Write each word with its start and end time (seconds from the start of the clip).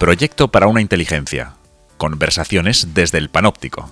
Proyecto 0.00 0.48
para 0.48 0.66
una 0.66 0.80
inteligencia. 0.80 1.56
Conversaciones 1.98 2.94
desde 2.94 3.18
el 3.18 3.28
panóptico. 3.28 3.90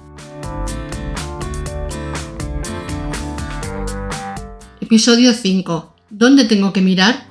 Episodio 4.80 5.34
5. 5.34 5.94
¿Dónde 6.08 6.46
tengo 6.46 6.72
que 6.72 6.80
mirar? 6.80 7.26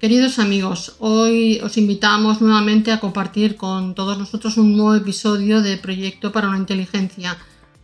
Queridos 0.00 0.40
amigos, 0.40 0.96
hoy 0.98 1.60
os 1.62 1.76
invitamos 1.76 2.40
nuevamente 2.40 2.90
a 2.90 2.98
compartir 2.98 3.54
con 3.54 3.94
todos 3.94 4.18
nosotros 4.18 4.56
un 4.56 4.76
nuevo 4.76 4.96
episodio 4.96 5.62
de 5.62 5.76
Proyecto 5.76 6.32
para 6.32 6.48
una 6.48 6.58
Inteligencia, 6.58 7.38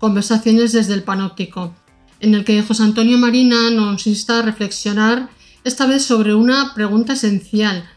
Conversaciones 0.07 0.71
desde 0.71 0.95
el 0.95 1.03
Panóptico, 1.03 1.75
en 2.21 2.37
el 2.37 2.45
que 2.45 2.63
José 2.63 2.85
Antonio 2.85 3.19
Marina 3.19 3.73
nos 3.73 4.07
insta 4.07 4.39
a 4.39 4.43
reflexionar 4.43 5.31
esta 5.65 5.89
vez 5.89 6.05
sobre 6.05 6.33
una 6.33 6.75
pregunta 6.77 7.15
esencial. 7.15 7.91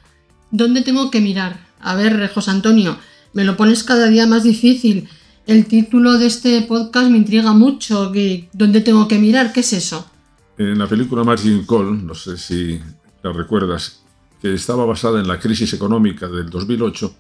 ¿Dónde 0.50 0.82
tengo 0.82 1.12
que 1.12 1.22
mirar? 1.22 1.68
A 1.80 1.94
ver, 1.94 2.28
José 2.34 2.50
Antonio, 2.50 2.98
me 3.34 3.44
lo 3.44 3.56
pones 3.56 3.84
cada 3.84 4.08
día 4.08 4.26
más 4.26 4.44
difícil. 4.44 5.08
El 5.46 5.68
título 5.68 6.18
de 6.18 6.26
este 6.26 6.60
podcast 6.64 7.12
me 7.12 7.18
intriga 7.20 7.54
mucho. 7.54 8.12
¿Dónde 8.54 8.82
tengo 8.82 9.08
que 9.08 9.20
mirar? 9.20 9.54
¿Qué 9.54 9.60
es 9.60 9.72
eso? 9.74 10.10
En 10.58 10.80
la 10.80 10.88
película 10.88 11.24
Margin 11.24 11.64
Call, 11.68 12.08
no 12.08 12.16
sé 12.16 12.40
si 12.40 12.80
la 13.22 13.32
recuerdas, 13.34 14.02
que 14.42 14.56
estaba 14.56 14.84
basada 14.84 15.20
en 15.20 15.28
la 15.28 15.40
crisis 15.40 15.74
económica 15.74 16.28
del 16.28 16.50
2008, 16.50 17.16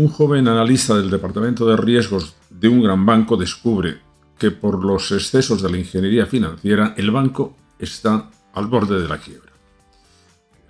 un 0.00 0.08
joven 0.08 0.48
analista 0.48 0.96
del 0.96 1.10
Departamento 1.10 1.66
de 1.66 1.76
Riesgos 1.76 2.34
de 2.48 2.68
un 2.68 2.82
gran 2.82 3.04
banco 3.04 3.36
descubre 3.36 3.98
que 4.38 4.50
por 4.50 4.82
los 4.82 5.12
excesos 5.12 5.60
de 5.60 5.70
la 5.70 5.76
ingeniería 5.76 6.24
financiera 6.24 6.94
el 6.96 7.10
banco 7.10 7.54
está 7.78 8.30
al 8.54 8.66
borde 8.68 8.98
de 8.98 9.06
la 9.06 9.18
quiebra. 9.18 9.52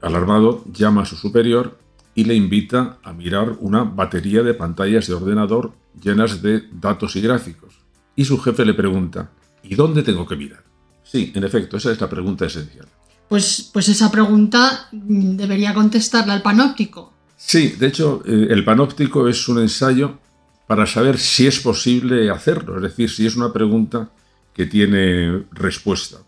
Alarmado, 0.03 0.65
llama 0.73 1.03
a 1.03 1.07
su 1.07 1.15
superior 1.15 1.79
y 2.13 2.25
le 2.25 2.35
invita 2.35 2.99
a 3.05 3.13
mirar 3.13 3.57
una 3.61 3.85
batería 3.85 4.43
de 4.43 4.53
pantallas 4.53 5.07
de 5.07 5.15
ordenador 5.15 5.75
llenas 6.03 6.43
de 6.43 6.65
datos 6.73 7.15
y 7.15 7.21
gráficos. 7.21 7.79
Y 8.17 8.25
su 8.25 8.37
jefe 8.37 8.65
le 8.65 8.75
pregunta, 8.75 9.31
¿y 9.63 9.77
dónde 9.77 10.03
tengo 10.03 10.27
que 10.27 10.35
mirar? 10.35 10.65
Sí, 11.05 11.31
en 11.37 11.45
efecto, 11.45 11.77
esa 11.77 11.93
es 11.93 12.01
la 12.01 12.09
pregunta 12.09 12.47
esencial. 12.47 12.89
Pues, 13.29 13.71
pues 13.73 13.89
esa 13.91 14.11
pregunta 14.11 14.89
debería 14.91 15.73
contestarla 15.73 16.35
el 16.35 16.43
panóptico. 16.43 17.20
Sí, 17.43 17.71
de 17.71 17.87
hecho, 17.87 18.23
eh, 18.27 18.49
el 18.51 18.65
panóptico 18.65 19.27
es 19.27 19.49
un 19.49 19.61
ensayo 19.61 20.19
para 20.67 20.87
saber 20.87 21.19
si 21.19 21.47
es 21.47 21.59
posible 21.61 22.31
hacerlo, 22.31 22.77
es 22.77 22.83
decir, 22.83 23.11
si 23.11 23.27
es 23.27 23.35
una 23.35 23.51
pregunta 23.51 24.11
que 24.53 24.67
tiene 24.67 25.47
respuesta. 25.51 26.19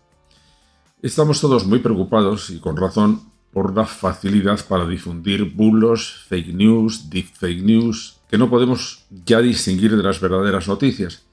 Estamos 1.01 1.39
todos 1.39 1.65
muy 1.65 1.79
preocupados 1.79 2.49
y 2.49 2.59
con 2.59 2.75
razón 2.75 3.21
por 3.53 3.75
la 3.75 3.85
facilidad 3.85 4.59
para 4.67 4.87
difundir 4.87 5.53
bulos, 5.53 6.25
fake 6.27 6.53
news, 6.53 7.09
deep 7.09 7.27
fake 7.31 7.61
news, 7.63 8.19
que 8.27 8.37
no 8.37 8.49
podemos 8.49 9.05
ya 9.23 9.39
distinguir 9.39 9.95
de 9.95 10.03
las 10.03 10.19
verdaderas 10.19 10.67
noticias. 10.67 11.25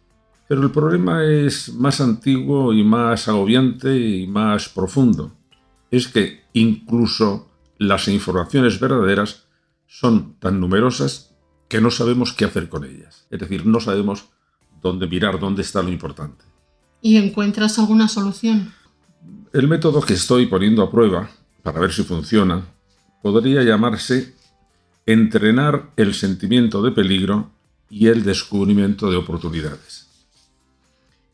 Pero 0.46 0.62
el 0.62 0.70
problema 0.70 1.24
es 1.24 1.72
más 1.72 2.00
antiguo 2.00 2.74
y 2.74 2.84
más 2.84 3.28
agobiante 3.28 3.98
y 3.98 4.26
más 4.26 4.68
profundo 4.68 5.32
es 5.90 6.06
que 6.06 6.44
incluso 6.52 7.48
las 7.78 8.06
informaciones 8.08 8.78
verdaderas 8.78 9.49
son 9.90 10.36
tan 10.38 10.60
numerosas 10.60 11.34
que 11.68 11.80
no 11.80 11.90
sabemos 11.90 12.32
qué 12.32 12.44
hacer 12.44 12.68
con 12.68 12.84
ellas. 12.84 13.26
Es 13.30 13.40
decir, 13.40 13.66
no 13.66 13.80
sabemos 13.80 14.26
dónde 14.80 15.06
mirar, 15.06 15.40
dónde 15.40 15.62
está 15.62 15.82
lo 15.82 15.90
importante. 15.90 16.44
¿Y 17.02 17.16
encuentras 17.16 17.78
alguna 17.78 18.08
solución? 18.08 18.72
El 19.52 19.68
método 19.68 20.00
que 20.00 20.14
estoy 20.14 20.46
poniendo 20.46 20.82
a 20.82 20.90
prueba, 20.90 21.28
para 21.62 21.80
ver 21.80 21.92
si 21.92 22.04
funciona, 22.04 22.64
podría 23.22 23.62
llamarse 23.62 24.34
entrenar 25.06 25.90
el 25.96 26.14
sentimiento 26.14 26.82
de 26.82 26.92
peligro 26.92 27.50
y 27.90 28.06
el 28.06 28.22
descubrimiento 28.22 29.10
de 29.10 29.16
oportunidades. 29.16 30.06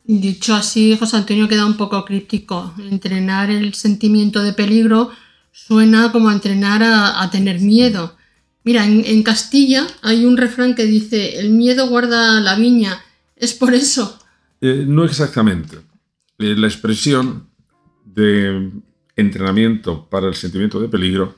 Dicho 0.03 0.55
así, 0.55 0.97
José 0.97 1.17
Antonio 1.17 1.47
queda 1.47 1.65
un 1.65 1.77
poco 1.77 2.03
críptico. 2.05 2.73
Entrenar 2.79 3.51
el 3.51 3.73
sentimiento 3.75 4.41
de 4.41 4.53
peligro 4.53 5.11
suena 5.51 6.11
como 6.11 6.29
a 6.29 6.33
entrenar 6.33 6.81
a, 6.83 7.29
tener 7.29 7.59
miedo. 7.59 8.16
Mira, 8.67 8.85
en, 8.85 9.23
Castilla 9.23 9.87
hay 10.01 10.25
un 10.25 10.35
refrán 10.35 10.75
que 10.75 10.85
dice, 10.85 11.39
el 11.39 11.51
miedo 11.51 11.87
guarda 11.87 12.41
la 12.41 12.55
viña. 12.55 13.01
¿Es 13.35 13.53
por 13.53 13.73
eso? 13.73 14.19
Eh, 14.59 14.83
no 14.85 15.05
exactamente. 15.05 15.77
Eh, 16.37 16.55
la 16.55 16.67
expresión 16.67 17.47
de 18.03 18.71
entrenamiento 19.15 20.07
para 20.09 20.27
el 20.27 20.35
sentimiento 20.35 20.79
de 20.79 20.89
peligro 20.89 21.35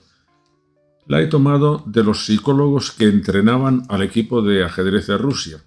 la 1.06 1.22
he 1.22 1.28
tomado 1.28 1.84
de 1.86 2.04
los 2.04 2.26
psicólogos 2.26 2.92
que 2.92 3.06
entrenaban 3.06 3.84
al 3.90 4.02
equipo 4.02 4.42
de 4.42 4.64
ajedrez 4.64 5.08
de 5.08 5.18
Rusia 5.18 5.62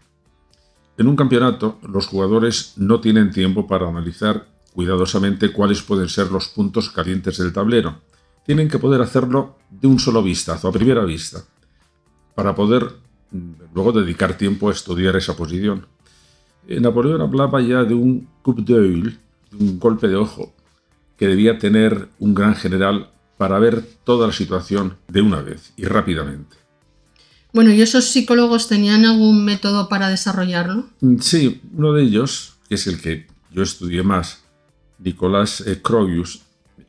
en 0.99 1.09
un 1.09 1.17
campeonato, 1.17 1.79
los 1.83 2.07
jugadores 2.07 2.75
no 2.77 3.01
tienen 3.01 3.31
tiempo 3.31 3.67
para 3.67 3.89
analizar 3.89 4.47
cuidadosamente 4.73 5.51
cuáles 5.53 5.83
pueden 5.83 6.09
ser 6.09 6.31
los 6.31 6.49
puntos 6.49 6.91
calientes 6.91 7.39
del 7.39 7.53
tablero. 7.53 8.03
Tienen 8.45 8.69
que 8.69 8.79
poder 8.79 9.01
hacerlo 9.01 9.57
de 9.71 9.89
un 9.89 9.99
solo 9.99 10.23
vistazo, 10.23 10.69
a 10.69 10.73
primera 10.73 11.05
vista, 11.05 11.43
para 12.35 12.55
poder 12.55 12.93
mm, 13.31 13.75
luego 13.75 13.93
dedicar 13.93 14.37
tiempo 14.37 14.69
a 14.69 14.73
estudiar 14.73 15.17
esa 15.17 15.37
posición. 15.37 15.87
Eh, 16.69 16.81
Napoleón 16.81 17.21
hablaba 17.21 17.61
ya 17.61 17.85
de 17.85 17.95
un 17.95 18.29
coup 18.43 18.59
d'œil, 18.61 19.19
un 19.59 19.79
golpe 19.79 20.09
de 20.09 20.17
ojo, 20.17 20.55
que 21.17 21.27
debía 21.27 21.59
tener 21.59 22.09
un 22.19 22.35
gran 22.35 22.55
general 22.55 23.11
para 23.37 23.59
ver 23.59 23.83
toda 24.05 24.29
la 24.29 24.33
situación 24.33 24.97
de 25.09 25.23
una 25.23 25.43
vez 25.43 25.73
y 25.77 25.85
rápidamente. 25.85 26.57
Bueno, 27.53 27.71
¿y 27.71 27.83
esos 27.83 28.07
psicólogos 28.07 28.69
tenían 28.69 29.05
algún 29.05 29.45
método 29.45 29.89
para 29.89 30.09
desarrollarlo? 30.09 30.87
Mm, 31.01 31.19
sí, 31.19 31.61
uno 31.75 31.93
de 31.93 32.03
ellos, 32.03 32.55
que 32.69 32.77
es 32.77 32.87
el 32.87 33.01
que 33.01 33.27
yo 33.51 33.63
estudié 33.63 34.03
más, 34.03 34.43
Nicolás 34.99 35.65
Croyus, 35.83 36.43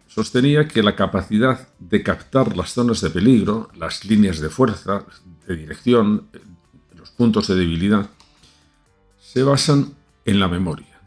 sostenía 0.07 0.67
que 0.67 0.83
la 0.83 0.95
capacidad 0.95 1.67
de 1.79 2.03
captar 2.03 2.55
las 2.55 2.73
zonas 2.73 3.01
de 3.01 3.09
peligro, 3.09 3.69
las 3.75 4.05
líneas 4.05 4.39
de 4.39 4.49
fuerza, 4.49 5.05
de 5.47 5.55
dirección, 5.55 6.27
los 6.95 7.11
puntos 7.11 7.47
de 7.47 7.55
debilidad, 7.55 8.09
se 9.19 9.43
basan 9.43 9.93
en 10.25 10.39
la 10.39 10.47
memoria. 10.47 11.01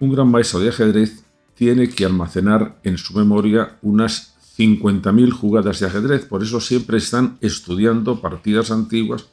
Un 0.00 0.12
gran 0.12 0.28
maestro 0.28 0.60
de 0.60 0.70
ajedrez 0.70 1.24
tiene 1.54 1.88
que 1.88 2.04
almacenar 2.04 2.78
en 2.84 2.98
su 2.98 3.14
memoria 3.14 3.78
unas 3.82 4.34
50.000 4.56 5.30
jugadas 5.32 5.80
de 5.80 5.86
ajedrez, 5.86 6.24
por 6.24 6.42
eso 6.42 6.60
siempre 6.60 6.98
están 6.98 7.38
estudiando 7.40 8.20
partidas 8.20 8.70
antiguas 8.70 9.26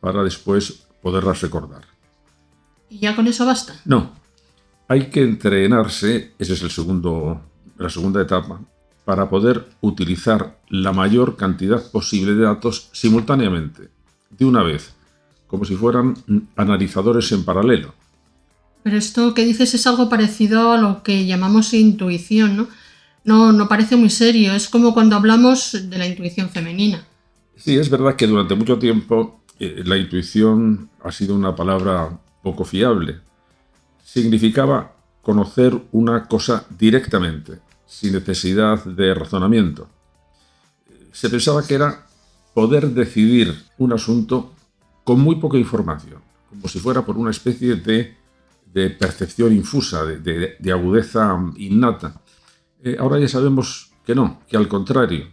para 0.00 0.22
después 0.22 0.86
poderlas 1.02 1.42
recordar. 1.42 1.82
¿Y 2.88 2.98
ya 2.98 3.14
con 3.14 3.26
eso 3.26 3.46
basta? 3.46 3.80
No, 3.84 4.12
hay 4.88 5.10
que 5.10 5.22
entrenarse, 5.22 6.32
esa 6.38 6.52
es 6.54 6.62
el 6.62 6.70
segundo, 6.70 7.40
la 7.78 7.88
segunda 7.88 8.22
etapa, 8.22 8.60
para 9.10 9.28
poder 9.28 9.66
utilizar 9.80 10.60
la 10.68 10.92
mayor 10.92 11.36
cantidad 11.36 11.82
posible 11.90 12.34
de 12.34 12.44
datos 12.44 12.90
simultáneamente, 12.92 13.88
de 14.38 14.44
una 14.44 14.62
vez, 14.62 14.94
como 15.48 15.64
si 15.64 15.74
fueran 15.74 16.14
analizadores 16.54 17.32
en 17.32 17.44
paralelo. 17.44 17.92
Pero 18.84 18.96
esto 18.96 19.34
que 19.34 19.44
dices 19.44 19.74
es 19.74 19.84
algo 19.88 20.08
parecido 20.08 20.70
a 20.70 20.78
lo 20.78 21.02
que 21.02 21.26
llamamos 21.26 21.74
intuición, 21.74 22.56
¿no? 22.56 22.68
no, 23.24 23.50
no 23.50 23.66
parece 23.66 23.96
muy 23.96 24.10
serio. 24.10 24.54
Es 24.54 24.68
como 24.68 24.94
cuando 24.94 25.16
hablamos 25.16 25.76
de 25.90 25.98
la 25.98 26.06
intuición 26.06 26.48
femenina. 26.48 27.04
Sí, 27.56 27.76
es 27.76 27.90
verdad 27.90 28.14
que 28.14 28.28
durante 28.28 28.54
mucho 28.54 28.78
tiempo 28.78 29.42
eh, 29.58 29.82
la 29.84 29.96
intuición 29.96 30.88
ha 31.02 31.10
sido 31.10 31.34
una 31.34 31.56
palabra 31.56 32.16
poco 32.44 32.64
fiable. 32.64 33.18
Significaba 34.04 34.92
conocer 35.20 35.76
una 35.90 36.28
cosa 36.28 36.64
directamente, 36.78 37.58
sin 37.90 38.12
necesidad 38.12 38.84
de 38.84 39.12
razonamiento. 39.14 39.88
Se 41.10 41.28
pensaba 41.28 41.66
que 41.66 41.74
era 41.74 42.06
poder 42.54 42.90
decidir 42.90 43.64
un 43.78 43.92
asunto 43.92 44.54
con 45.02 45.18
muy 45.18 45.36
poca 45.36 45.58
información, 45.58 46.22
como 46.48 46.68
si 46.68 46.78
fuera 46.78 47.04
por 47.04 47.18
una 47.18 47.32
especie 47.32 47.74
de, 47.74 48.16
percepción 48.90 49.52
infusa, 49.52 50.04
de 50.04 50.72
agudeza 50.72 51.36
innata. 51.56 52.22
Eh, 52.84 52.96
ahora 52.98 53.18
ya 53.18 53.26
sabemos 53.26 53.90
que 54.06 54.14
no, 54.14 54.40
que 54.48 54.56
al 54.56 54.68
contrario, 54.68 55.26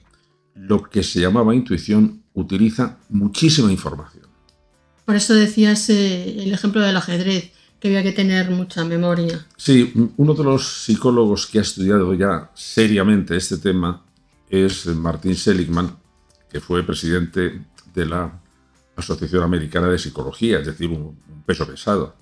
lo 0.56 0.81
que 0.81 1.03
se 1.03 1.19
llamaba 1.19 1.53
intuición 1.53 2.24
utiliza 2.33 2.98
muchísima 3.10 3.71
información. 3.71 4.25
Por 5.06 5.15
eso 5.15 5.36
decías 5.36 5.89
eh, 5.89 6.44
el 6.44 6.53
ejemplo 6.53 6.81
del 6.81 6.98
ajedrez, 6.98 7.51
que 7.79 7.89
había 7.89 8.03
que 8.03 8.12
tener 8.12 8.50
mucha 8.50 8.83
memoria. 8.83 9.45
Sí, 9.56 9.94
uno 10.18 10.33
de 10.33 10.44
los 10.44 10.83
psicólogos 10.83 11.45
que 11.45 11.59
ha 11.59 11.62
estudiado 11.62 12.13
ya 12.13 12.51
seriamente 12.56 13.35
este 13.35 13.57
tema 13.57 14.03
es 14.50 14.85
Martin 14.88 15.35
Seligman, 15.35 15.95
que 16.50 16.59
fue 16.59 16.83
presidente 16.83 17.62
de 17.94 18.06
la 18.06 18.39
Asociación 18.95 19.44
Americana 19.44 19.89
de 19.89 20.00
Psicología, 20.00 20.59
es 20.59 20.65
decir, 20.65 20.89
un 20.89 21.15
peso 21.45 21.68
pesado. 21.68 22.15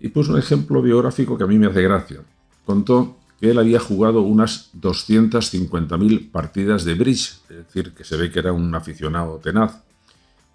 Y 0.00 0.08
puso 0.08 0.32
un 0.32 0.38
ejemplo 0.38 0.82
biográfico 0.82 1.38
que 1.38 1.44
a 1.44 1.46
mí 1.46 1.58
me 1.58 1.68
hace 1.68 1.82
gracia. 1.82 2.20
Contó 2.64 3.18
que 3.40 3.50
él 3.50 3.58
había 3.58 3.78
jugado 3.78 4.22
unas 4.22 4.72
250.000 4.80 6.30
partidas 6.30 6.84
de 6.84 6.94
bridge, 6.94 7.38
es 7.48 7.56
decir, 7.56 7.92
que 7.92 8.02
se 8.02 8.16
ve 8.16 8.30
que 8.30 8.40
era 8.40 8.52
un 8.52 8.74
aficionado 8.74 9.38
tenaz, 9.38 9.82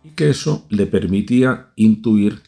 y 0.04 0.10
que 0.10 0.30
eso 0.30 0.66
le 0.70 0.88
permitía 0.88 1.68
intuir 1.76 2.42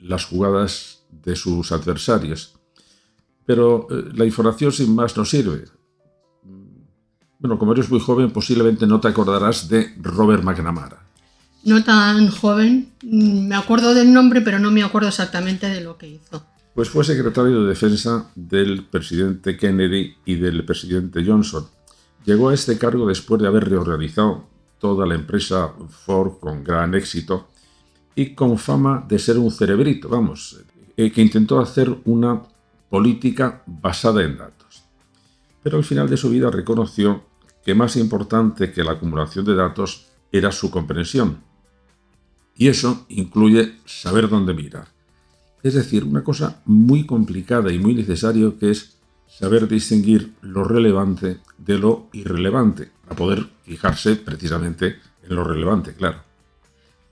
las 0.00 0.24
jugadas 0.24 1.02
de 1.10 1.36
sus 1.36 1.72
adversarios. 1.72 2.54
Pero 3.46 3.86
eh, 3.90 4.10
la 4.14 4.24
información 4.24 4.72
sin 4.72 4.94
más 4.94 5.16
no 5.16 5.24
sirve. 5.24 5.64
Bueno, 7.38 7.58
como 7.58 7.72
eres 7.72 7.90
muy 7.90 8.00
joven, 8.00 8.30
posiblemente 8.30 8.86
no 8.86 9.00
te 9.00 9.08
acordarás 9.08 9.68
de 9.68 9.94
Robert 10.00 10.42
McNamara. 10.42 11.02
No 11.64 11.82
tan 11.84 12.28
joven, 12.30 12.92
mm, 13.02 13.48
me 13.48 13.56
acuerdo 13.56 13.94
del 13.94 14.12
nombre, 14.12 14.40
pero 14.40 14.58
no 14.58 14.70
me 14.70 14.82
acuerdo 14.82 15.08
exactamente 15.08 15.68
de 15.68 15.80
lo 15.80 15.96
que 15.96 16.08
hizo. 16.08 16.44
Pues 16.74 16.88
fue 16.88 17.04
secretario 17.04 17.62
de 17.62 17.68
defensa 17.68 18.30
del 18.34 18.84
presidente 18.84 19.56
Kennedy 19.56 20.14
y 20.24 20.36
del 20.36 20.64
presidente 20.64 21.24
Johnson. 21.24 21.66
Llegó 22.24 22.50
a 22.50 22.54
este 22.54 22.78
cargo 22.78 23.06
después 23.06 23.40
de 23.40 23.48
haber 23.48 23.68
reorganizado 23.68 24.46
toda 24.78 25.06
la 25.06 25.14
empresa 25.14 25.72
Ford 25.88 26.38
con 26.40 26.62
gran 26.62 26.94
éxito 26.94 27.49
y 28.20 28.34
con 28.34 28.58
fama 28.58 29.02
de 29.08 29.18
ser 29.18 29.38
un 29.38 29.50
cerebrito, 29.50 30.06
vamos, 30.06 30.60
eh, 30.94 31.10
que 31.10 31.22
intentó 31.22 31.58
hacer 31.58 31.88
una 32.04 32.42
política 32.90 33.62
basada 33.66 34.22
en 34.22 34.36
datos. 34.36 34.82
Pero 35.62 35.78
al 35.78 35.84
final 35.84 36.06
de 36.10 36.18
su 36.18 36.28
vida 36.28 36.50
reconoció 36.50 37.24
que 37.64 37.74
más 37.74 37.96
importante 37.96 38.72
que 38.72 38.84
la 38.84 38.92
acumulación 38.92 39.46
de 39.46 39.54
datos 39.54 40.08
era 40.30 40.52
su 40.52 40.70
comprensión. 40.70 41.38
Y 42.54 42.68
eso 42.68 43.06
incluye 43.08 43.76
saber 43.86 44.28
dónde 44.28 44.52
mirar. 44.52 44.88
Es 45.62 45.72
decir, 45.72 46.04
una 46.04 46.22
cosa 46.22 46.60
muy 46.66 47.06
complicada 47.06 47.72
y 47.72 47.78
muy 47.78 47.94
necesaria 47.94 48.52
que 48.60 48.70
es 48.70 48.98
saber 49.28 49.66
distinguir 49.66 50.34
lo 50.42 50.64
relevante 50.64 51.38
de 51.56 51.78
lo 51.78 52.08
irrelevante, 52.12 52.90
para 53.02 53.16
poder 53.16 53.46
fijarse 53.62 54.16
precisamente 54.16 54.98
en 55.22 55.36
lo 55.36 55.42
relevante, 55.42 55.94
claro. 55.94 56.29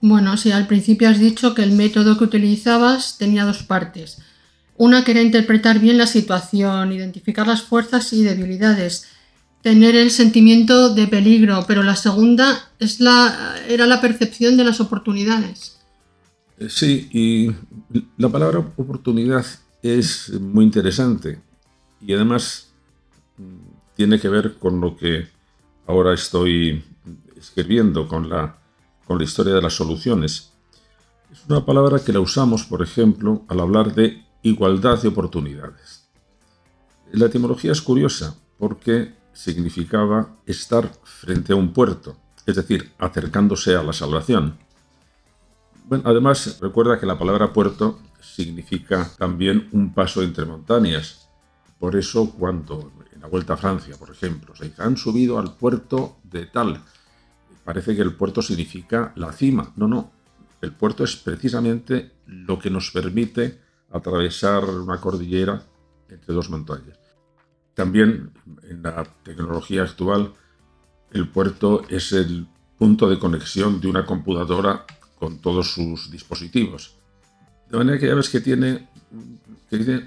Bueno, 0.01 0.37
sí, 0.37 0.53
al 0.53 0.67
principio 0.67 1.09
has 1.09 1.19
dicho 1.19 1.55
que 1.55 1.63
el 1.63 1.73
método 1.73 2.19
que 2.19 2.25
utilizabas 2.25 3.19
tenía 3.19 3.45
dos 3.45 3.63
partes. 3.65 4.19
Una 4.77 5.03
que 5.03 5.11
era 5.11 5.23
interpretar 5.23 5.81
bien 5.81 5.99
la 5.99 6.07
situación, 6.07 6.93
identificar 6.93 7.47
las 7.47 7.63
fuerzas 7.63 8.13
y 8.13 8.23
debilidades, 8.23 9.09
tener 9.63 9.97
el 9.97 10.13
sentimiento 10.13 10.95
de 10.95 11.09
peligro, 11.09 11.65
pero 11.67 11.83
la 11.83 11.97
segunda 11.97 12.71
es 12.79 13.01
la, 13.01 13.57
era 13.69 13.87
la 13.87 14.01
percepción 14.01 14.57
de 14.57 14.65
las 14.65 14.81
oportunidades. 14.81 15.79
Eh, 16.59 16.69
sí, 16.69 17.09
y 17.13 17.51
la 18.17 18.29
palabra 18.29 18.61
oportunidad 18.61 19.45
es 19.83 20.31
muy 20.41 20.65
interesante 20.65 21.41
y 22.01 22.13
además 22.15 22.69
mm, 23.37 23.97
tiene 23.97 24.21
que 24.21 24.29
ver 24.29 24.55
con 24.59 24.81
lo 24.81 24.97
que 24.97 25.27
ahora 25.87 26.15
estoy 26.15 26.85
escribiendo, 27.37 28.07
con 28.07 28.29
la 28.29 28.59
con 29.09 29.17
la 29.17 29.25
historia 29.25 29.55
de 29.55 29.63
las 29.63 29.73
soluciones. 29.73 30.53
Es 31.33 31.47
una 31.49 31.65
palabra 31.65 31.99
que 32.05 32.13
la 32.13 32.21
usamos, 32.21 32.65
por 32.65 32.83
ejemplo, 32.83 33.43
al 33.49 33.61
hablar 33.61 33.95
de 33.95 34.23
igualdad 34.43 35.01
de 35.01 35.09
oportunidades. 35.09 36.11
La 37.13 37.27
etimología 37.27 37.73
es 37.73 37.81
curiosa 37.81 38.37
porque 38.59 39.15
significaba 39.33 40.37
estar 40.45 40.93
frente 41.05 41.55
a 41.55 41.57
un 41.57 41.73
puerto, 41.73 42.19
es 42.45 42.57
decir, 42.57 42.93
acercándose 42.99 43.75
a 43.75 43.83
la 43.83 43.95
salvación. 43.95 44.59
Además, 46.05 46.59
recuerda 46.61 47.01
que 47.01 47.07
la 47.07 47.19
palabra 47.19 47.55
puerto 47.55 47.99
significa 48.21 49.11
también 49.17 49.71
un 49.73 49.95
paso 49.95 50.23
entre 50.23 50.45
montañas. 50.45 51.31
Por 51.79 51.97
eso, 51.97 52.31
cuando 52.33 52.93
en 53.11 53.23
la 53.23 53.29
Vuelta 53.29 53.55
a 53.55 53.57
Francia, 53.57 53.97
por 53.99 54.11
ejemplo, 54.11 54.55
se 54.55 54.71
han 54.77 54.99
subido 54.99 55.39
al 55.39 55.55
puerto 55.55 56.19
de 56.25 56.45
tal, 56.45 56.85
parece 57.69 57.95
que 57.95 58.01
el 58.01 58.15
puerto 58.15 58.41
significa 58.41 59.13
la 59.17 59.31
cima. 59.31 59.75
No, 59.77 59.87
no. 59.87 60.11
El 60.63 60.73
puerto 60.73 61.05
es 61.05 61.17
precisamente 61.17 62.13
lo 62.25 62.59
que 62.59 62.71
nos 62.71 62.91
permite 62.91 63.61
atravesar 63.93 64.65
una 64.65 64.99
cordillera 64.99 65.63
entre 66.09 66.33
dos 66.33 66.49
montañas. 66.49 66.99
También 67.75 68.31
en 68.63 68.83
la 68.83 69.05
tecnología 69.23 69.83
actual, 69.83 70.33
el 71.13 71.29
puerto 71.29 71.83
es 71.91 72.13
el 72.13 72.47
punto 72.79 73.07
de 73.07 73.19
conexión 73.19 73.83
de 73.83 73.89
una 73.89 74.07
computadora 74.07 74.87
con 75.19 75.39
todos 75.43 75.71
sus 75.71 76.11
dispositivos. 76.11 76.95
De 77.71 77.77
manera 77.77 77.99
que 77.99 78.07
ya 78.07 78.15
ves 78.15 78.31
que 78.31 78.41
tiene, 78.41 78.89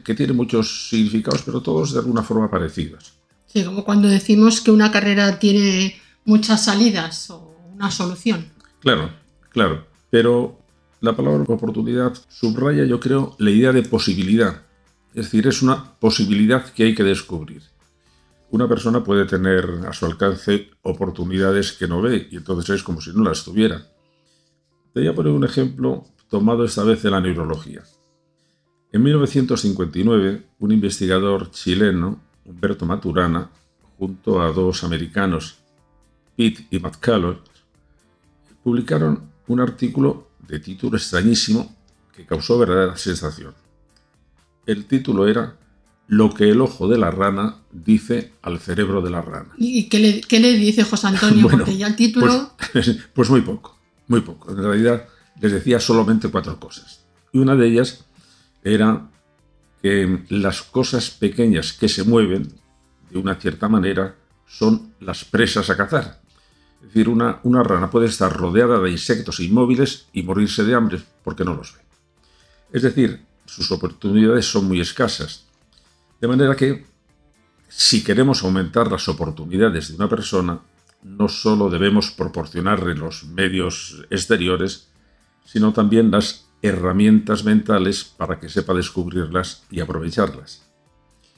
que 0.03 0.15
tiene, 0.15 0.33
muchos 0.33 0.89
significados, 0.89 1.43
pero 1.43 1.61
todos 1.61 1.93
de 1.93 1.99
alguna 1.99 2.23
forma 2.23 2.49
parecidos. 2.49 3.13
Sí, 3.45 3.63
como 3.63 3.85
cuando 3.85 4.07
decimos 4.07 4.61
que 4.61 4.71
una 4.71 4.91
carrera 4.91 5.37
tiene 5.37 6.01
muchas 6.25 6.65
salidas 6.65 7.29
o 7.29 7.50
solución. 7.89 8.45
Claro, 8.81 9.09
claro. 9.49 9.87
Pero 10.09 10.59
la 10.99 11.15
palabra 11.15 11.43
oportunidad 11.47 12.13
subraya, 12.29 12.83
yo 12.83 12.99
creo, 12.99 13.35
la 13.39 13.49
idea 13.49 13.71
de 13.71 13.81
posibilidad. 13.83 14.61
Es 15.13 15.25
decir, 15.25 15.47
es 15.47 15.61
una 15.61 15.95
posibilidad 15.99 16.71
que 16.73 16.83
hay 16.83 16.95
que 16.95 17.03
descubrir. 17.03 17.63
Una 18.51 18.67
persona 18.67 19.03
puede 19.03 19.25
tener 19.25 19.65
a 19.87 19.93
su 19.93 20.05
alcance 20.05 20.69
oportunidades 20.83 21.71
que 21.71 21.87
no 21.87 22.01
ve 22.01 22.27
y 22.29 22.37
entonces 22.37 22.75
es 22.75 22.83
como 22.83 23.01
si 23.01 23.11
no 23.13 23.23
las 23.23 23.43
tuviera. 23.43 23.87
Te 24.93 24.99
voy 24.99 25.07
a 25.07 25.15
poner 25.15 25.31
un 25.31 25.45
ejemplo 25.45 26.05
tomado 26.29 26.65
esta 26.65 26.83
vez 26.83 27.01
de 27.01 27.09
la 27.09 27.21
neurología. 27.21 27.81
En 28.91 29.03
1959, 29.03 30.43
un 30.59 30.71
investigador 30.71 31.49
chileno, 31.51 32.19
Humberto 32.43 32.85
Maturana, 32.85 33.49
junto 33.97 34.41
a 34.41 34.51
dos 34.51 34.83
americanos, 34.83 35.59
Pitt 36.35 36.67
y 36.71 36.79
McCullough, 36.79 37.41
publicaron 38.63 39.31
un 39.47 39.59
artículo 39.59 40.29
de 40.47 40.59
título 40.59 40.97
extrañísimo 40.97 41.75
que 42.13 42.25
causó 42.25 42.57
verdadera 42.57 42.97
sensación. 42.97 43.53
El 44.65 44.85
título 44.85 45.27
era 45.27 45.57
Lo 46.07 46.33
que 46.33 46.49
el 46.49 46.61
ojo 46.61 46.87
de 46.87 46.97
la 46.97 47.11
rana 47.11 47.57
dice 47.71 48.33
al 48.41 48.59
cerebro 48.59 49.01
de 49.01 49.09
la 49.09 49.21
rana. 49.21 49.49
¿Y 49.57 49.87
qué 49.87 49.99
le, 49.99 50.53
dice 50.53 50.83
José 50.83 51.07
Antonio? 51.07 51.47
Porque 51.51 51.77
ya 51.77 51.87
el 51.87 51.95
título... 51.95 52.53
Pues, 52.71 52.97
pues, 53.13 53.29
muy 53.29 53.41
poco, 53.41 53.77
muy 54.07 54.21
poco. 54.21 54.51
En 54.51 54.57
realidad 54.57 55.07
les 55.39 55.51
decía 55.51 55.79
solamente 55.79 56.29
cuatro 56.29 56.59
cosas. 56.59 57.01
Y 57.31 57.39
una 57.39 57.55
de 57.55 57.67
ellas 57.67 58.05
era 58.63 59.09
que 59.81 60.23
las 60.29 60.61
cosas 60.61 61.09
pequeñas 61.09 61.73
que 61.73 61.89
se 61.89 62.03
mueven 62.03 62.53
de 63.09 63.17
una 63.17 63.35
cierta 63.35 63.67
manera 63.67 64.15
son 64.45 64.93
las 64.99 65.25
presas 65.25 65.69
a 65.69 65.77
cazar. 65.77 66.20
Es 66.81 66.87
decir, 66.87 67.09
una, 67.09 67.39
rana 67.63 67.89
puede 67.89 68.07
estar 68.07 68.35
rodeada 68.35 68.79
de 68.79 68.91
insectos 68.91 69.39
inmóviles 69.39 70.07
y 70.13 70.23
morirse 70.23 70.63
de 70.63 70.73
hambre 70.73 71.01
porque 71.23 71.45
no 71.45 71.53
los 71.53 71.73
ve. 71.75 71.79
Es 72.73 72.81
decir, 72.81 73.23
sus 73.45 73.71
oportunidades 73.71 74.45
son 74.45 74.65
muy 74.65 74.81
escasas. 74.81 75.45
De 76.19 76.27
manera 76.27 76.55
que, 76.55 76.85
si 77.69 78.03
queremos 78.03 78.43
aumentar 78.43 78.91
las 78.91 79.07
oportunidades 79.07 79.89
de 79.89 79.95
una 79.95 80.09
persona, 80.09 80.59
no 81.03 81.29
solo 81.29 81.69
debemos 81.69 82.11
proporcionarle 82.11 82.95
los 82.95 83.25
medios 83.25 84.03
exteriores, 84.09 84.89
sino 85.45 85.73
también 85.73 86.11
las 86.11 86.47
herramientas 86.61 87.43
mentales 87.43 88.03
para 88.03 88.39
que 88.39 88.49
sepa 88.49 88.73
descubrirlas 88.73 89.63
y 89.69 89.79
aprovecharlas. 89.79 90.63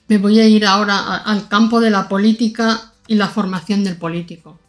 Me 0.08 0.18
voy 0.18 0.40
a 0.40 0.48
ir 0.48 0.66
ahora 0.66 1.18
al 1.18 1.48
campo 1.48 1.80
de 1.80 1.90
la 1.90 2.10
política 2.10 2.94
y 3.08 3.16
la 3.16 3.28
formación 3.28 3.84
del 3.84 3.98
político. 3.98 4.60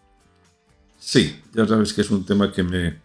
Sí, 1.07 1.39
ya 1.53 1.67
sabes 1.67 1.93
que 1.93 2.01
es 2.01 2.11
un 2.11 2.25
tema 2.25 2.51
que 2.51 2.63
me 2.63 2.97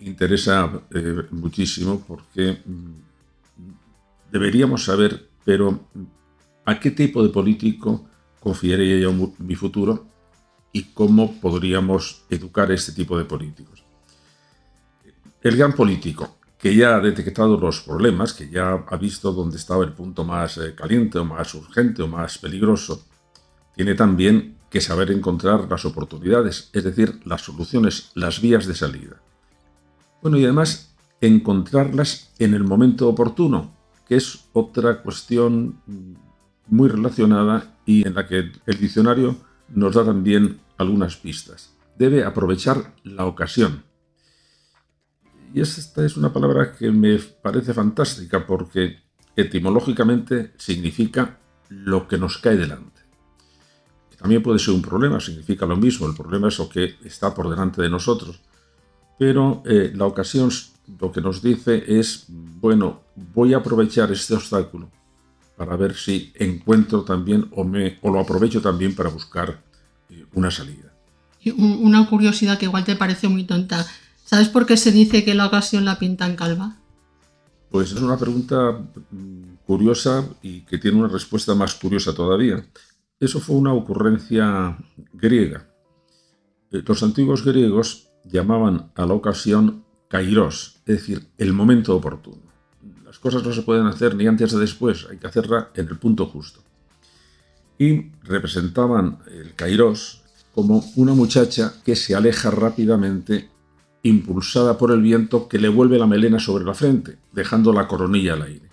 interesa 0.00 0.70
eh, 0.94 1.22
muchísimo 1.30 2.04
porque 2.06 2.58
mm, 2.62 2.92
deberíamos 4.30 4.84
saber, 4.84 5.30
pero 5.42 5.88
¿a 6.66 6.78
qué 6.78 6.90
tipo 6.90 7.22
de 7.22 7.30
político 7.30 8.06
confiaría 8.38 8.98
yo 8.98 9.14
mi 9.38 9.54
futuro 9.54 10.06
y 10.72 10.92
cómo 10.92 11.40
podríamos 11.40 12.26
educar 12.28 12.70
a 12.70 12.74
este 12.74 12.92
tipo 12.92 13.16
de 13.16 13.24
políticos? 13.24 13.82
El 15.40 15.56
gran 15.56 15.72
político 15.72 16.36
que 16.58 16.76
ya 16.76 16.96
ha 16.96 17.00
detectado 17.00 17.56
los 17.58 17.80
problemas, 17.80 18.34
que 18.34 18.50
ya 18.50 18.84
ha 18.86 18.96
visto 18.98 19.32
dónde 19.32 19.56
estaba 19.56 19.84
el 19.84 19.94
punto 19.94 20.22
más 20.22 20.58
eh, 20.58 20.74
caliente 20.74 21.18
o 21.18 21.24
más 21.24 21.54
urgente 21.54 22.02
o 22.02 22.08
más 22.08 22.36
peligroso, 22.36 23.06
tiene 23.74 23.94
también 23.94 24.58
saber 24.80 25.10
encontrar 25.10 25.68
las 25.70 25.84
oportunidades, 25.84 26.70
es 26.72 26.84
decir, 26.84 27.20
las 27.24 27.42
soluciones, 27.42 28.10
las 28.14 28.40
vías 28.40 28.66
de 28.66 28.74
salida. 28.74 29.20
Bueno, 30.22 30.38
y 30.38 30.44
además 30.44 30.94
encontrarlas 31.20 32.32
en 32.38 32.54
el 32.54 32.64
momento 32.64 33.08
oportuno, 33.08 33.74
que 34.08 34.16
es 34.16 34.46
otra 34.52 35.02
cuestión 35.02 35.80
muy 36.68 36.88
relacionada 36.88 37.78
y 37.84 38.06
en 38.06 38.14
la 38.14 38.26
que 38.26 38.52
el 38.66 38.78
diccionario 38.78 39.36
nos 39.68 39.94
da 39.94 40.04
también 40.04 40.60
algunas 40.78 41.16
pistas. 41.16 41.74
Debe 41.98 42.24
aprovechar 42.24 42.94
la 43.04 43.24
ocasión. 43.26 43.84
Y 45.54 45.60
esta 45.60 46.04
es 46.04 46.16
una 46.16 46.32
palabra 46.32 46.72
que 46.72 46.90
me 46.90 47.18
parece 47.18 47.72
fantástica 47.72 48.46
porque 48.46 48.98
etimológicamente 49.36 50.52
significa 50.58 51.38
lo 51.68 52.06
que 52.08 52.18
nos 52.18 52.38
cae 52.38 52.56
delante. 52.56 52.95
También 54.18 54.42
puede 54.42 54.58
ser 54.58 54.74
un 54.74 54.82
problema, 54.82 55.20
significa 55.20 55.66
lo 55.66 55.76
mismo, 55.76 56.06
el 56.06 56.14
problema 56.14 56.48
es 56.48 56.58
lo 56.58 56.68
que 56.68 56.96
está 57.04 57.34
por 57.34 57.50
delante 57.50 57.82
de 57.82 57.90
nosotros. 57.90 58.40
Pero 59.18 59.62
eh, 59.66 59.92
la 59.94 60.06
ocasión 60.06 60.50
lo 61.00 61.10
que 61.10 61.20
nos 61.20 61.42
dice 61.42 61.84
es, 61.86 62.26
bueno, 62.28 63.02
voy 63.34 63.54
a 63.54 63.58
aprovechar 63.58 64.10
este 64.12 64.34
obstáculo 64.34 64.90
para 65.56 65.76
ver 65.76 65.94
si 65.94 66.32
encuentro 66.34 67.02
también 67.02 67.48
o, 67.52 67.64
me, 67.64 67.98
o 68.02 68.10
lo 68.10 68.20
aprovecho 68.20 68.60
también 68.60 68.94
para 68.94 69.08
buscar 69.08 69.62
eh, 70.10 70.24
una 70.34 70.50
salida. 70.50 70.92
Una 71.56 72.08
curiosidad 72.08 72.58
que 72.58 72.64
igual 72.64 72.84
te 72.84 72.96
parece 72.96 73.28
muy 73.28 73.44
tonta. 73.44 73.86
¿Sabes 74.24 74.48
por 74.48 74.66
qué 74.66 74.76
se 74.76 74.90
dice 74.90 75.24
que 75.24 75.34
la 75.34 75.46
ocasión 75.46 75.84
la 75.84 75.98
pinta 75.98 76.26
en 76.26 76.34
calva? 76.34 76.76
Pues 77.70 77.92
es 77.92 78.00
una 78.00 78.18
pregunta 78.18 78.72
mm, 79.10 79.54
curiosa 79.64 80.24
y 80.42 80.62
que 80.62 80.78
tiene 80.78 80.98
una 80.98 81.08
respuesta 81.08 81.54
más 81.54 81.74
curiosa 81.74 82.12
todavía. 82.14 82.66
Eso 83.18 83.40
fue 83.40 83.56
una 83.56 83.72
ocurrencia 83.72 84.76
griega. 85.14 85.66
Eh, 86.70 86.82
los 86.84 87.02
antiguos 87.02 87.44
griegos 87.44 88.08
llamaban 88.24 88.90
a 88.94 89.06
la 89.06 89.14
ocasión 89.14 89.84
kairos, 90.08 90.76
es 90.86 90.96
decir, 90.98 91.26
el 91.38 91.54
momento 91.54 91.96
oportuno. 91.96 92.42
Las 93.04 93.18
cosas 93.18 93.42
no 93.42 93.52
se 93.52 93.62
pueden 93.62 93.86
hacer 93.86 94.14
ni 94.14 94.26
antes 94.26 94.52
ni 94.52 94.60
después, 94.60 95.06
hay 95.10 95.16
que 95.16 95.26
hacerla 95.26 95.70
en 95.74 95.88
el 95.88 95.98
punto 95.98 96.26
justo. 96.26 96.60
Y 97.78 98.10
representaban 98.22 99.18
el 99.28 99.54
kairos 99.54 100.22
como 100.54 100.84
una 100.96 101.14
muchacha 101.14 101.74
que 101.84 101.96
se 101.96 102.14
aleja 102.14 102.50
rápidamente 102.50 103.48
impulsada 104.02 104.76
por 104.76 104.92
el 104.92 105.00
viento 105.00 105.48
que 105.48 105.58
le 105.58 105.68
vuelve 105.68 105.98
la 105.98 106.06
melena 106.06 106.38
sobre 106.38 106.64
la 106.64 106.74
frente, 106.74 107.18
dejando 107.32 107.72
la 107.72 107.88
coronilla 107.88 108.34
al 108.34 108.42
aire. 108.42 108.68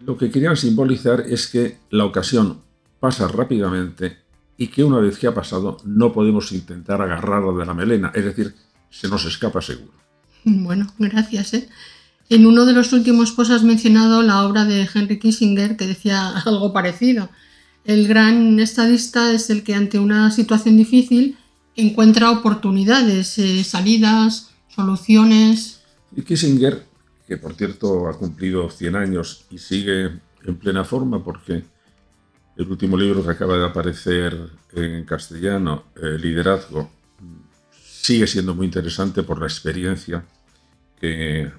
Lo 0.00 0.16
que 0.16 0.30
querían 0.30 0.56
simbolizar 0.56 1.20
es 1.20 1.46
que 1.46 1.78
la 1.90 2.04
ocasión 2.04 2.60
pasa 3.02 3.26
rápidamente 3.26 4.16
y 4.56 4.68
que 4.68 4.84
una 4.84 5.00
vez 5.00 5.18
que 5.18 5.26
ha 5.26 5.34
pasado 5.34 5.78
no 5.84 6.12
podemos 6.12 6.52
intentar 6.52 7.02
agarrarla 7.02 7.52
de 7.58 7.66
la 7.66 7.74
melena, 7.74 8.12
es 8.14 8.24
decir, 8.24 8.54
se 8.90 9.08
nos 9.08 9.24
escapa 9.24 9.60
seguro. 9.60 9.92
Bueno, 10.44 10.86
gracias. 10.98 11.54
¿eh? 11.54 11.68
En 12.28 12.46
uno 12.46 12.64
de 12.64 12.72
los 12.72 12.92
últimos 12.92 13.32
posts 13.32 13.54
has 13.54 13.64
mencionado 13.64 14.22
la 14.22 14.44
obra 14.44 14.64
de 14.64 14.88
Henry 14.92 15.18
Kissinger 15.18 15.76
que 15.76 15.88
decía 15.88 16.28
algo 16.46 16.72
parecido. 16.72 17.28
El 17.84 18.06
gran 18.06 18.60
estadista 18.60 19.32
es 19.32 19.50
el 19.50 19.64
que 19.64 19.74
ante 19.74 19.98
una 19.98 20.30
situación 20.30 20.76
difícil 20.76 21.36
encuentra 21.74 22.30
oportunidades, 22.30 23.36
eh, 23.38 23.64
salidas, 23.64 24.50
soluciones. 24.68 25.82
Y 26.14 26.22
Kissinger, 26.22 26.84
que 27.26 27.36
por 27.36 27.54
cierto 27.54 28.08
ha 28.08 28.16
cumplido 28.16 28.70
100 28.70 28.94
años 28.94 29.44
y 29.50 29.58
sigue 29.58 30.20
en 30.44 30.56
plena 30.56 30.84
forma 30.84 31.24
porque 31.24 31.64
el 32.56 32.70
último 32.70 32.96
libro 32.96 33.24
que 33.24 33.30
acaba 33.30 33.56
de 33.56 33.64
aparecer 33.64 34.50
en 34.72 35.04
castellano, 35.04 35.84
Liderazgo, 35.96 36.90
sigue 38.02 38.26
siendo 38.26 38.54
muy 38.54 38.66
interesante 38.66 39.22
por 39.22 39.40
la 39.40 39.46
experiencia 39.46 40.24
que, 41.00 41.50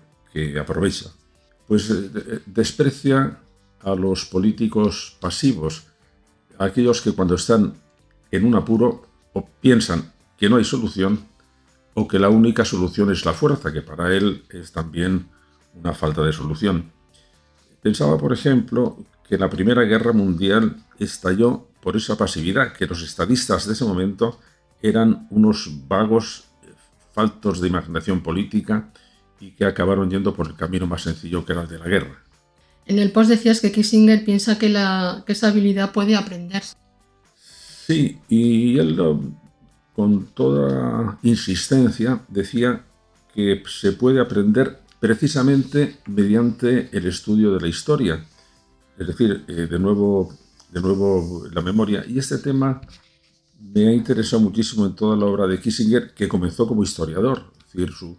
aprovecha. 0.59 1.11
Pues 1.67 1.89
eh, 1.89 2.41
desprecia 2.45 3.39
a 3.81 3.95
los 3.95 4.25
políticos 4.25 5.17
pasivos, 5.19 5.83
a 6.57 6.65
aquellos 6.65 7.01
que 7.01 7.13
cuando 7.13 7.35
están 7.35 7.73
en 8.31 8.45
un 8.45 8.55
apuro 8.55 9.07
o 9.33 9.47
piensan 9.61 10.11
que 10.37 10.49
no 10.49 10.57
hay 10.57 10.65
solución 10.65 11.25
o 11.93 12.07
que 12.07 12.19
la 12.19 12.29
única 12.29 12.65
solución 12.65 13.11
es 13.11 13.25
la 13.25 13.33
fuerza, 13.33 13.71
que 13.71 13.81
para 13.81 14.13
él 14.13 14.43
es 14.49 14.71
también 14.71 15.27
una 15.75 15.93
falta 15.93 16.23
de 16.23 16.33
solución. 16.33 16.91
Pensaba, 17.81 18.17
por 18.17 18.33
ejemplo, 18.33 18.97
que 19.27 19.37
la 19.37 19.49
Primera 19.49 19.83
Guerra 19.83 20.13
Mundial 20.13 20.77
estalló 20.99 21.67
por 21.81 21.95
esa 21.95 22.17
pasividad, 22.17 22.73
que 22.73 22.87
los 22.87 23.01
estadistas 23.01 23.65
de 23.67 23.73
ese 23.73 23.85
momento 23.85 24.39
eran 24.81 25.27
unos 25.29 25.69
vagos 25.87 26.45
faltos 27.13 27.61
de 27.61 27.67
imaginación 27.67 28.21
política 28.21 28.89
y 29.39 29.51
que 29.51 29.65
acabaron 29.65 30.09
yendo 30.09 30.33
por 30.33 30.47
el 30.47 30.55
camino 30.55 30.87
más 30.87 31.03
sencillo 31.03 31.45
que 31.45 31.53
era 31.53 31.63
el 31.63 31.67
de 31.67 31.79
la 31.79 31.87
guerra. 31.87 32.23
En 32.85 32.99
el 32.99 33.11
post 33.11 33.29
decías 33.29 33.61
que 33.61 33.71
Kissinger 33.71 34.25
piensa 34.25 34.57
que, 34.57 34.69
la, 34.69 35.23
que 35.25 35.33
esa 35.33 35.49
habilidad 35.49 35.91
puede 35.91 36.15
aprenderse. 36.15 36.75
Sí, 37.85 38.19
y 38.29 38.77
él 38.77 38.97
con 39.95 40.27
toda 40.27 41.17
insistencia 41.23 42.21
decía 42.27 42.83
que 43.33 43.63
se 43.67 43.93
puede 43.93 44.19
aprender 44.19 44.79
precisamente 44.99 45.97
mediante 46.07 46.89
el 46.91 47.07
estudio 47.07 47.53
de 47.53 47.61
la 47.61 47.67
historia. 47.67 48.23
Es 48.97 49.07
decir, 49.07 49.43
eh, 49.47 49.67
de, 49.69 49.79
nuevo, 49.79 50.33
de 50.71 50.81
nuevo 50.81 51.47
la 51.51 51.61
memoria. 51.61 52.03
Y 52.07 52.19
este 52.19 52.37
tema 52.37 52.81
me 53.59 53.87
ha 53.87 53.93
interesado 53.93 54.41
muchísimo 54.41 54.85
en 54.85 54.95
toda 54.95 55.15
la 55.15 55.25
obra 55.25 55.47
de 55.47 55.59
Kissinger, 55.59 56.13
que 56.13 56.27
comenzó 56.27 56.67
como 56.67 56.83
historiador. 56.83 57.51
Es 57.67 57.73
decir, 57.73 57.93
su, 57.93 58.17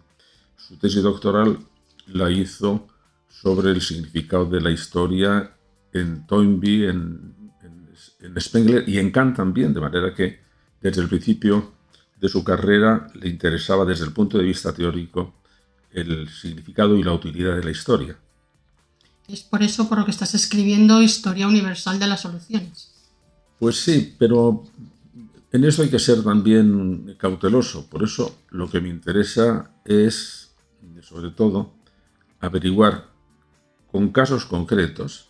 tesis 0.79 1.03
doctoral 1.03 1.59
la 2.07 2.31
hizo 2.31 2.87
sobre 3.29 3.71
el 3.71 3.81
significado 3.81 4.45
de 4.45 4.61
la 4.61 4.71
historia 4.71 5.55
en 5.93 6.25
Toynbee, 6.25 6.89
en 6.89 7.35
en 8.25 8.41
Spengler 8.41 8.87
y 8.87 8.97
en 8.97 9.11
Kant 9.11 9.35
también, 9.35 9.73
de 9.73 9.81
manera 9.81 10.13
que 10.13 10.39
desde 10.81 11.01
el 11.01 11.07
principio 11.07 11.73
de 12.19 12.29
su 12.29 12.43
carrera 12.43 13.07
le 13.13 13.29
interesaba 13.29 13.85
desde 13.85 14.05
el 14.05 14.13
punto 14.13 14.37
de 14.37 14.45
vista 14.45 14.73
teórico 14.73 15.35
el 15.91 16.27
significado 16.29 16.97
y 16.97 17.03
la 17.03 17.13
utilidad 17.13 17.55
de 17.55 17.63
la 17.63 17.71
historia. 17.71 18.17
Es 19.27 19.41
por 19.41 19.63
eso 19.63 19.89
por 19.89 19.99
lo 19.99 20.05
que 20.05 20.11
estás 20.11 20.35
escribiendo 20.35 21.01
Historia 21.01 21.47
Universal 21.47 21.99
de 21.99 22.07
las 22.07 22.21
Soluciones. 22.21 22.91
Pues 23.59 23.77
sí, 23.77 24.15
pero 24.19 24.63
en 25.51 25.63
eso 25.63 25.81
hay 25.81 25.89
que 25.89 25.99
ser 25.99 26.23
también 26.23 27.15
cauteloso. 27.17 27.87
Por 27.89 28.03
eso 28.03 28.37
lo 28.49 28.69
que 28.69 28.81
me 28.81 28.89
interesa 28.89 29.71
es, 29.85 30.51
sobre 31.01 31.31
todo, 31.31 31.73
averiguar 32.39 33.09
con 33.91 34.09
casos 34.09 34.45
concretos 34.45 35.29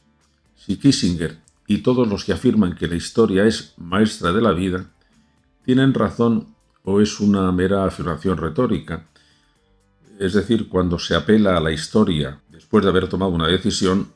si 0.56 0.78
Kissinger 0.78 1.40
y 1.68 1.80
todos 1.80 2.08
los 2.08 2.26
que 2.26 2.34
afirman 2.34 2.76
que 2.76 2.88
la 2.88 2.96
historia 2.96 3.46
es 3.46 3.74
maestra 3.78 4.32
de 4.32 4.42
la 4.42 4.52
vida, 4.52 4.92
tienen 5.64 5.94
razón 5.94 6.56
o 6.84 7.02
es 7.02 7.20
una 7.20 7.52
mera 7.52 7.86
afirmación 7.86 8.38
retórica. 8.38 9.08
Es 10.20 10.34
decir, 10.34 10.70
cuando 10.70 10.98
se 10.98 11.16
apela 11.16 11.58
a 11.58 11.60
la 11.60 11.72
historia 11.72 12.42
después 12.56 12.84
de 12.84 12.90
haber 12.90 13.08
tomado 13.08 13.32
una 13.32 13.48
decisión, 13.48 14.12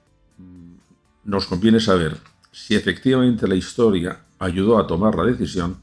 nos 1.24 1.46
conviene 1.46 1.80
saber 1.80 2.18
si 2.52 2.76
efectivamente 2.76 3.48
la 3.48 3.56
historia 3.56 4.26
ayudó 4.40 4.80
a 4.80 4.88
tomar 4.88 5.16
la 5.16 5.26
decisión 5.26 5.78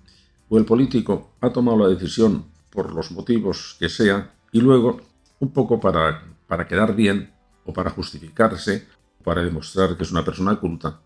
o 0.49 0.59
el 0.59 0.65
político 0.65 1.33
ha 1.41 1.51
tomado 1.51 1.79
la 1.79 1.89
decisión 1.89 2.47
por 2.71 2.93
los 2.93 3.11
motivos 3.13 3.77
que 3.79 3.89
sea 3.89 4.33
y 4.53 4.61
luego, 4.61 5.01
un 5.39 5.53
poco 5.53 5.79
para, 5.79 6.23
para 6.47 6.67
quedar 6.67 6.97
bien 6.97 7.31
o 7.65 7.73
para 7.73 7.91
justificarse, 7.91 8.87
para 9.23 9.43
demostrar 9.43 9.97
que 9.97 10.05
es 10.05 10.11
una 10.11 10.25
persona 10.25 10.57
culta, 10.57 11.01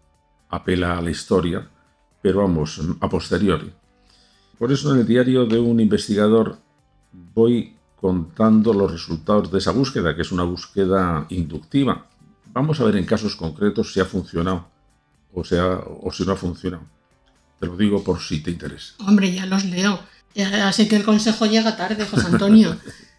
apela 0.49 0.99
a 0.99 1.02
la 1.02 1.11
historia, 1.11 1.69
pero 2.23 2.40
vamos, 2.40 2.80
a 3.00 3.09
posteriori. 3.09 3.73
Por 4.59 4.71
eso 4.71 4.92
en 4.92 5.00
el 5.00 5.07
diario 5.07 5.47
de 5.47 5.59
un 5.59 5.80
investigador 5.80 6.59
voy 7.35 7.76
contando 8.00 8.73
los 8.73 8.90
resultados 8.90 9.50
de 9.52 9.59
esa 9.59 9.73
búsqueda, 9.73 10.16
que 10.16 10.23
es 10.23 10.33
una 10.33 10.45
búsqueda 10.45 11.26
inductiva. 11.28 12.07
Vamos 12.52 12.80
a 12.80 12.85
ver 12.85 12.97
en 12.97 13.04
casos 13.04 13.37
concretos 13.37 13.92
si 13.92 14.00
ha 14.00 14.04
funcionado 14.04 14.66
o, 15.35 15.45
sea, 15.45 15.80
o 16.00 16.11
si 16.12 16.25
no 16.25 16.33
ha 16.33 16.37
funcionado. 16.37 16.85
Te 17.59 17.66
lo 17.66 17.76
digo 17.76 18.02
por 18.02 18.21
si 18.21 18.42
te 18.42 18.50
interesa. 18.50 18.95
Hombre, 19.07 19.33
ya 19.33 19.47
los 19.47 19.64
leo. 19.64 20.00
Así 20.64 20.88
que 20.88 20.97
el 20.97 21.04
consejo 21.04 21.47
llega 21.47 21.76
tarde, 21.76 22.07
José 22.07 22.26
Antonio. 22.26 22.76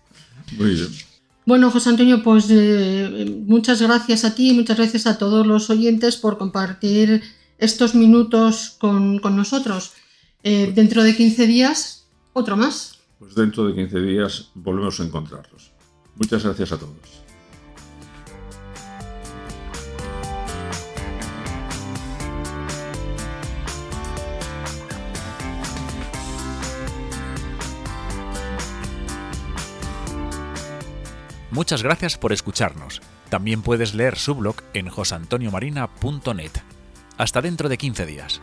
Muy 0.58 0.74
bien. 0.74 0.90
Bueno, 1.46 1.70
José 1.72 1.90
Antonio, 1.90 2.24
pues 2.24 2.46
eh, 2.50 3.44
muchas 3.46 3.82
gracias 3.82 4.26
a 4.26 4.36
ti 4.36 4.52
y 4.52 4.54
muchas 4.54 4.78
gracias 4.78 5.08
a 5.08 5.18
todos 5.18 5.46
los 5.46 5.70
oyentes 5.70 6.18
por 6.18 6.38
compartir 6.38 7.24
estos 7.58 7.94
minutos 7.94 8.76
con, 8.80 9.22
nosotros. 9.36 9.94
Eh, 10.44 10.72
dentro 10.74 11.04
de 11.04 11.16
15 11.16 11.48
días, 11.48 12.06
otro 12.34 12.58
más. 12.58 13.01
Pues 13.22 13.36
dentro 13.36 13.68
de 13.68 13.76
15 13.76 14.00
días 14.00 14.50
volvemos 14.56 15.00
a 15.00 15.04
encontrarlos. 15.04 15.72
Muchas 16.16 16.44
gracias 16.44 16.72
a 16.72 16.80
todos. 16.80 17.22
Muchas 31.52 31.84
gracias 31.84 32.18
por 32.18 32.34
escucharnos. 32.34 33.04
También 33.30 33.62
puedes 33.62 33.94
leer 33.94 34.18
su 34.18 34.34
blog 34.34 34.56
en 34.74 34.90
josantoniomarina.net. 34.90 36.52
Hasta 37.20 37.42
dentro 37.44 37.70
de 37.70 37.78
15 37.78 38.06
días. 38.08 38.42